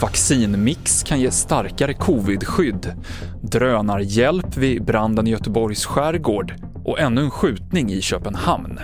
Vaccinmix 0.00 1.02
kan 1.02 1.20
ge 1.20 1.30
starkare 1.30 1.94
covidskydd. 1.94 2.92
Drönarhjälp 3.42 4.56
vid 4.56 4.84
branden 4.84 5.26
i 5.26 5.30
Göteborgs 5.30 5.86
skärgård 5.86 6.54
och 6.84 7.00
ännu 7.00 7.20
en 7.20 7.30
skjutning 7.30 7.92
i 7.92 8.00
Köpenhamn. 8.00 8.80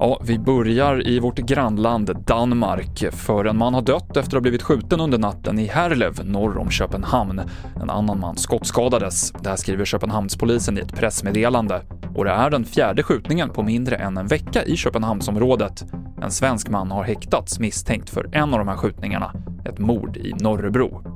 Ja, 0.00 0.20
vi 0.24 0.38
börjar 0.38 1.08
i 1.08 1.18
vårt 1.18 1.38
grannland 1.38 2.16
Danmark, 2.26 3.04
för 3.12 3.44
en 3.44 3.58
man 3.58 3.74
har 3.74 3.82
dött 3.82 4.16
efter 4.16 4.20
att 4.20 4.32
ha 4.32 4.40
blivit 4.40 4.62
skjuten 4.62 5.00
under 5.00 5.18
natten 5.18 5.58
i 5.58 5.66
Herlev 5.66 6.24
norr 6.24 6.58
om 6.58 6.70
Köpenhamn. 6.70 7.40
En 7.82 7.90
annan 7.90 8.20
man 8.20 8.36
skottskadades. 8.36 9.32
Det 9.40 9.48
här 9.48 9.56
skriver 9.56 9.84
Köpenhamnspolisen 9.84 10.78
i 10.78 10.80
ett 10.80 10.94
pressmeddelande. 10.94 11.82
Och 12.14 12.24
det 12.24 12.30
är 12.30 12.50
den 12.50 12.64
fjärde 12.64 13.02
skjutningen 13.02 13.50
på 13.50 13.62
mindre 13.62 13.96
än 13.96 14.16
en 14.16 14.26
vecka 14.26 14.62
i 14.64 14.76
Köpenhamnsområdet. 14.76 15.84
En 16.22 16.30
svensk 16.30 16.68
man 16.68 16.90
har 16.90 17.04
häktats 17.04 17.58
misstänkt 17.58 18.10
för 18.10 18.30
en 18.32 18.52
av 18.52 18.58
de 18.58 18.68
här 18.68 18.76
skjutningarna, 18.76 19.32
ett 19.64 19.78
mord 19.78 20.16
i 20.16 20.32
Norrebro. 20.40 21.14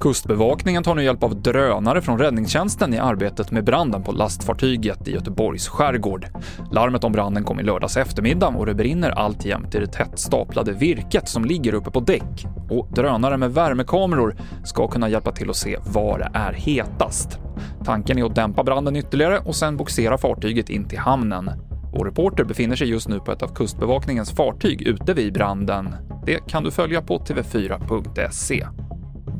Kustbevakningen 0.00 0.82
tar 0.82 0.94
nu 0.94 1.04
hjälp 1.04 1.22
av 1.22 1.42
drönare 1.42 2.02
från 2.02 2.18
räddningstjänsten 2.18 2.94
i 2.94 2.98
arbetet 2.98 3.50
med 3.50 3.64
branden 3.64 4.02
på 4.02 4.12
lastfartyget 4.12 5.08
i 5.08 5.12
Göteborgs 5.12 5.68
skärgård. 5.68 6.26
Larmet 6.72 7.04
om 7.04 7.12
branden 7.12 7.44
kom 7.44 7.60
i 7.60 7.62
lördags 7.62 7.96
eftermiddag 7.96 8.48
och 8.48 8.66
det 8.66 8.74
brinner 8.74 9.10
alltjämt 9.10 9.74
i 9.74 9.78
det 9.78 9.86
tätt 9.86 10.18
staplade 10.18 10.72
virket 10.72 11.28
som 11.28 11.44
ligger 11.44 11.74
uppe 11.74 11.90
på 11.90 12.00
däck. 12.00 12.46
Och 12.70 12.88
drönare 12.94 13.36
med 13.36 13.54
värmekameror 13.54 14.36
ska 14.64 14.88
kunna 14.88 15.08
hjälpa 15.08 15.32
till 15.32 15.50
att 15.50 15.56
se 15.56 15.78
var 15.86 16.18
det 16.18 16.30
är 16.38 16.52
hetast. 16.52 17.38
Tanken 17.86 18.18
är 18.18 18.24
att 18.24 18.34
dämpa 18.34 18.64
branden 18.64 18.96
ytterligare 18.96 19.38
och 19.38 19.56
sen 19.56 19.76
boxera 19.76 20.18
fartyget 20.18 20.70
in 20.70 20.88
till 20.88 20.98
hamnen. 20.98 21.50
Vår 21.92 22.04
reporter 22.04 22.44
befinner 22.44 22.76
sig 22.76 22.88
just 22.88 23.08
nu 23.08 23.20
på 23.20 23.32
ett 23.32 23.42
av 23.42 23.54
Kustbevakningens 23.54 24.30
fartyg 24.30 24.82
ute 24.82 25.14
vid 25.14 25.32
branden. 25.32 25.94
Det 26.24 26.48
kan 26.48 26.64
du 26.64 26.70
följa 26.70 27.02
på 27.02 27.18
tv4.se. 27.18 28.66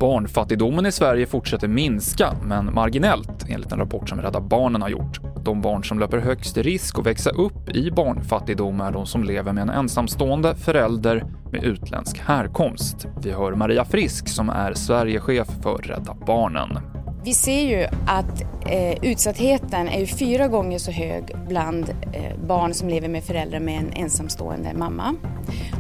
Barnfattigdomen 0.01 0.87
i 0.87 0.93
Sverige 0.93 1.27
fortsätter 1.27 1.69
minska, 1.69 2.33
men 2.43 2.75
marginellt, 2.75 3.45
enligt 3.49 3.73
en 3.73 3.79
rapport 3.79 4.09
som 4.09 4.21
Rädda 4.21 4.41
Barnen 4.41 4.83
har 4.83 4.89
gjort. 4.89 5.21
De 5.45 5.61
barn 5.61 5.85
som 5.85 5.99
löper 5.99 6.19
högst 6.19 6.57
risk 6.57 6.99
att 6.99 7.07
växa 7.07 7.31
upp 7.31 7.77
i 7.77 7.91
barnfattigdom 7.91 8.81
är 8.81 8.93
de 8.93 9.07
som 9.07 9.25
lever 9.25 9.53
med 9.53 9.63
en 9.63 9.71
ensamstående 9.71 10.55
förälder 10.55 11.25
med 11.53 11.65
utländsk 11.65 12.19
härkomst. 12.19 13.07
Vi 13.23 13.33
hör 13.33 13.55
Maria 13.55 13.85
Frisk 13.85 14.29
som 14.29 14.49
är 14.49 14.75
Sverigechef 14.75 15.49
för 15.63 15.77
Rädda 15.77 16.15
Barnen. 16.27 16.96
Vi 17.27 17.35
ser 17.35 17.61
ju 17.61 17.87
att 18.07 18.43
eh, 18.67 19.05
utsattheten 19.05 19.89
är 19.89 20.07
fyra 20.07 20.49
gånger 20.49 20.79
så 20.79 20.91
hög 20.91 21.25
bland 21.49 21.89
eh, 22.13 22.39
barn 22.47 22.75
som 22.75 22.89
lever 22.89 23.09
med 23.09 23.25
föräldrar 23.25 23.61
med 23.61 23.81
en 23.81 23.93
ensamstående 23.93 24.75
mamma. 24.75 25.15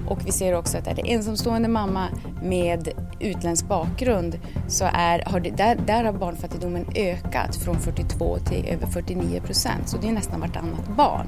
Och 0.08 0.26
vi 0.26 0.32
ser 0.32 0.52
också 0.52 0.78
att 0.78 0.86
är 0.86 0.94
det 0.94 1.12
ensamstående 1.12 1.68
mamma 1.68 2.08
med 2.42 2.88
utländsk 3.20 3.68
bakgrund 3.68 4.38
så 4.68 4.84
är, 4.92 5.22
har 5.26 5.40
det, 5.40 5.50
där, 5.50 5.78
där 5.86 6.04
har 6.04 6.12
barnfattigdomen 6.12 6.86
ökat 6.94 7.56
från 7.56 7.76
42 7.76 8.38
till 8.38 8.64
över 8.68 8.86
49 8.86 9.40
procent. 9.40 9.88
Så 9.88 9.96
det 9.96 10.08
är 10.08 10.12
nästan 10.12 10.40
vartannat 10.40 10.96
barn. 10.96 11.26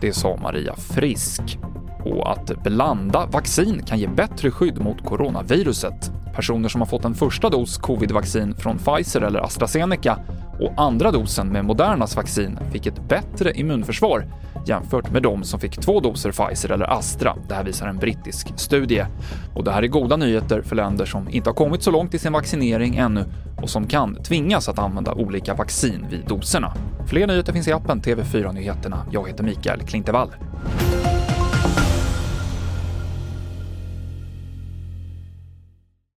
Det 0.00 0.12
sa 0.12 0.36
Maria 0.36 0.74
Frisk. 0.76 1.58
Och 2.04 2.32
att 2.32 2.62
blanda 2.62 3.26
vaccin 3.26 3.82
kan 3.86 3.98
ge 3.98 4.06
bättre 4.06 4.50
skydd 4.50 4.80
mot 4.80 5.04
coronaviruset. 5.04 6.15
Personer 6.36 6.68
som 6.68 6.80
har 6.80 6.88
fått 6.88 7.04
en 7.04 7.14
första 7.14 7.50
dos 7.50 7.78
covidvaccin 7.78 8.54
från 8.54 8.78
Pfizer 8.78 9.20
eller 9.20 9.40
AstraZeneca 9.40 10.18
och 10.60 10.72
andra 10.76 11.10
dosen 11.10 11.48
med 11.48 11.64
Modernas 11.64 12.16
vaccin 12.16 12.58
fick 12.72 12.86
ett 12.86 13.08
bättre 13.08 13.52
immunförsvar 13.52 14.26
jämfört 14.66 15.10
med 15.10 15.22
de 15.22 15.44
som 15.44 15.60
fick 15.60 15.80
två 15.80 16.00
doser 16.00 16.32
Pfizer 16.32 16.72
eller 16.72 16.98
Astra. 16.98 17.36
Det 17.48 17.54
här 17.54 17.64
visar 17.64 17.88
en 17.88 17.98
brittisk 17.98 18.52
studie. 18.56 19.06
Och 19.54 19.64
det 19.64 19.70
här 19.70 19.82
är 19.82 19.86
goda 19.86 20.16
nyheter 20.16 20.62
för 20.62 20.76
länder 20.76 21.04
som 21.04 21.28
inte 21.28 21.50
har 21.50 21.54
kommit 21.54 21.82
så 21.82 21.90
långt 21.90 22.14
i 22.14 22.18
sin 22.18 22.32
vaccinering 22.32 22.96
ännu 22.96 23.24
och 23.62 23.70
som 23.70 23.86
kan 23.86 24.22
tvingas 24.22 24.68
att 24.68 24.78
använda 24.78 25.12
olika 25.12 25.54
vaccin 25.54 26.06
vid 26.10 26.26
doserna. 26.26 26.72
Fler 27.06 27.26
nyheter 27.26 27.52
finns 27.52 27.68
i 27.68 27.72
appen 27.72 28.00
TV4 28.02 28.52
Nyheterna. 28.52 29.06
Jag 29.10 29.28
heter 29.28 29.44
Mikael 29.44 29.80
Klintevall. 29.80 30.28